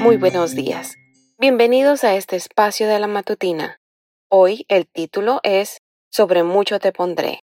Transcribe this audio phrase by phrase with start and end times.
[0.00, 0.96] Muy buenos días.
[1.36, 3.82] Bienvenidos a este espacio de la matutina.
[4.30, 7.40] Hoy el título es Sobre mucho te pondré,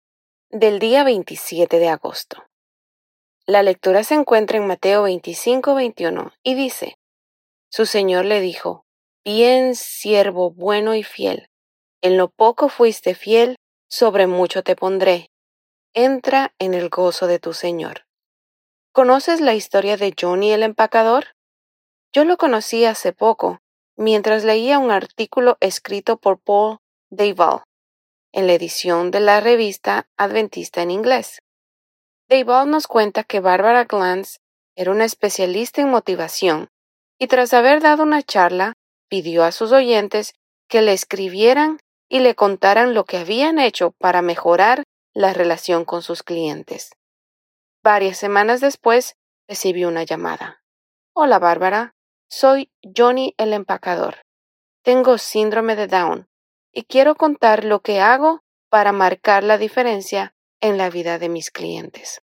[0.51, 2.45] del día 27 de agosto.
[3.45, 6.97] La lectura se encuentra en Mateo 25, 21 y dice,
[7.69, 8.85] Su Señor le dijo,
[9.25, 11.49] Bien siervo bueno y fiel,
[12.01, 13.57] en lo poco fuiste fiel,
[13.89, 15.29] sobre mucho te pondré.
[15.93, 18.05] Entra en el gozo de tu Señor.
[18.93, 21.34] ¿Conoces la historia de Johnny el empacador?
[22.15, 23.59] Yo lo conocí hace poco,
[23.97, 26.77] mientras leía un artículo escrito por Paul
[27.09, 27.63] Dayval
[28.31, 31.41] en la edición de la revista Adventista en inglés.
[32.29, 34.37] Dayval nos cuenta que Barbara Glantz
[34.77, 36.69] era una especialista en motivación
[37.19, 38.75] y tras haber dado una charla,
[39.09, 40.35] pidió a sus oyentes
[40.69, 46.01] que le escribieran y le contaran lo que habían hecho para mejorar la relación con
[46.01, 46.91] sus clientes.
[47.83, 49.17] Varias semanas después
[49.49, 50.61] recibió una llamada.
[51.13, 51.94] Hola, Bárbara.
[52.37, 54.17] Soy Johnny el empacador.
[54.83, 56.27] Tengo síndrome de Down
[56.73, 61.49] y quiero contar lo que hago para marcar la diferencia en la vida de mis
[61.49, 62.19] clientes.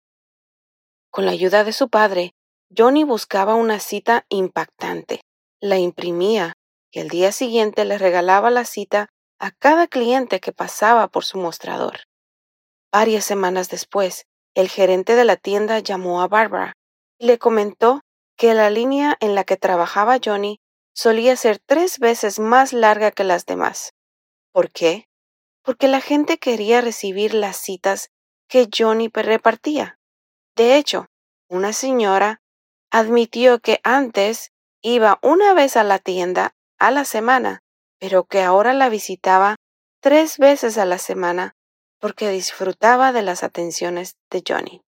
[1.12, 2.32] Con la ayuda de su padre,
[2.74, 5.20] Johnny buscaba una cita impactante,
[5.60, 6.54] la imprimía
[6.90, 11.38] y el día siguiente le regalaba la cita a cada cliente que pasaba por su
[11.38, 12.04] mostrador.
[12.94, 14.24] Varias semanas después,
[14.56, 16.78] el gerente de la tienda llamó a Barbara
[17.20, 18.00] y le comentó
[18.38, 20.60] que la línea en la que trabajaba Johnny
[20.94, 23.94] solía ser tres veces más larga que las demás.
[24.52, 25.08] ¿Por qué?
[25.64, 28.10] Porque la gente quería recibir las citas
[28.48, 30.00] que Johnny repartía.
[30.56, 31.08] De hecho,
[31.50, 32.42] una señora
[32.90, 37.64] admitió que antes iba una vez a la tienda a la semana,
[38.00, 39.56] pero que ahora la visitaba
[40.00, 41.56] tres veces a la semana
[42.00, 44.82] porque disfrutaba de las atenciones de Johnny.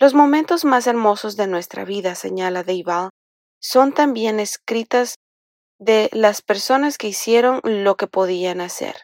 [0.00, 3.10] Los momentos más hermosos de nuestra vida, señala Deival,
[3.60, 5.16] son también escritas
[5.78, 9.02] de las personas que hicieron lo que podían hacer.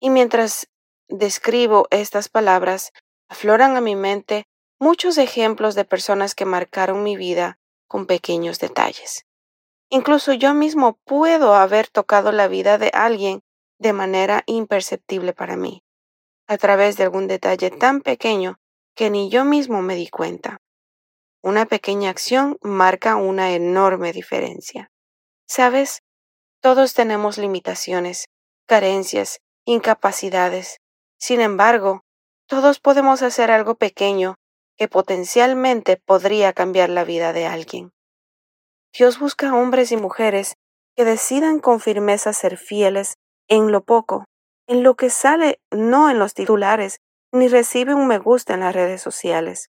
[0.00, 0.66] Y mientras
[1.10, 2.92] describo estas palabras,
[3.28, 4.44] afloran a mi mente
[4.80, 9.26] muchos ejemplos de personas que marcaron mi vida con pequeños detalles.
[9.90, 13.42] Incluso yo mismo puedo haber tocado la vida de alguien
[13.78, 15.82] de manera imperceptible para mí,
[16.46, 18.58] a través de algún detalle tan pequeño
[18.98, 20.58] que ni yo mismo me di cuenta.
[21.40, 24.90] Una pequeña acción marca una enorme diferencia.
[25.46, 26.02] Sabes,
[26.60, 28.26] todos tenemos limitaciones,
[28.66, 30.78] carencias, incapacidades.
[31.16, 32.02] Sin embargo,
[32.48, 34.34] todos podemos hacer algo pequeño
[34.76, 37.92] que potencialmente podría cambiar la vida de alguien.
[38.92, 40.56] Dios busca hombres y mujeres
[40.96, 43.14] que decidan con firmeza ser fieles
[43.46, 44.24] en lo poco,
[44.66, 46.98] en lo que sale no en los titulares,
[47.32, 49.70] ni recibe un me gusta en las redes sociales.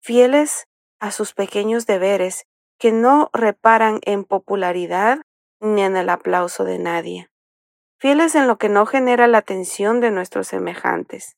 [0.00, 0.66] Fieles
[1.00, 2.46] a sus pequeños deberes
[2.78, 5.20] que no reparan en popularidad
[5.60, 7.28] ni en el aplauso de nadie.
[7.98, 11.36] Fieles en lo que no genera la atención de nuestros semejantes.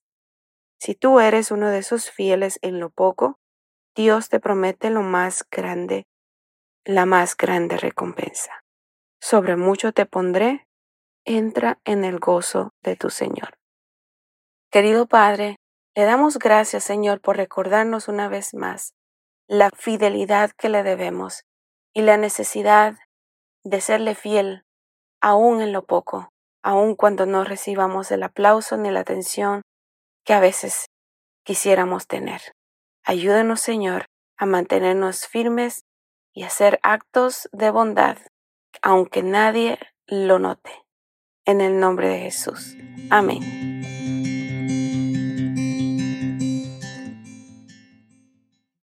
[0.79, 3.39] Si tú eres uno de esos fieles en lo poco,
[3.95, 6.07] Dios te promete lo más grande,
[6.85, 8.65] la más grande recompensa.
[9.21, 10.67] Sobre mucho te pondré,
[11.25, 13.59] entra en el gozo de tu Señor.
[14.75, 15.55] Querido Padre,
[15.95, 18.93] le damos gracias, Señor, por recordarnos una vez más
[19.47, 21.45] la fidelidad que le debemos
[21.95, 22.97] y la necesidad
[23.63, 24.65] de serle fiel
[25.21, 26.31] aún en lo poco,
[26.65, 29.63] aun cuando no recibamos el aplauso ni la atención
[30.25, 30.87] que a veces
[31.45, 32.41] quisiéramos tener.
[33.05, 35.85] Ayúdanos, Señor, a mantenernos firmes
[36.33, 38.19] y hacer actos de bondad,
[38.83, 40.73] aunque nadie lo note.
[41.45, 42.77] En el nombre de Jesús.
[43.09, 43.64] Amén.